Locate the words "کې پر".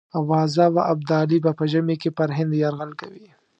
2.01-2.29